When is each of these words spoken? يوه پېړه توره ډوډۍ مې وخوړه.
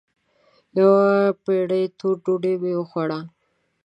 يوه 0.77 1.09
پېړه 1.43 1.81
توره 1.99 2.15
ډوډۍ 2.23 2.53
مې 2.61 2.71
وخوړه. 2.77 3.19